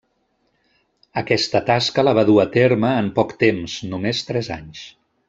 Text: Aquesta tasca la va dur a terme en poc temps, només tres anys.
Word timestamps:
Aquesta 1.21 1.61
tasca 1.67 2.05
la 2.07 2.15
va 2.21 2.25
dur 2.29 2.39
a 2.45 2.45
terme 2.57 2.95
en 3.03 3.11
poc 3.21 3.37
temps, 3.45 3.77
només 3.93 4.23
tres 4.31 4.51
anys. 4.61 4.83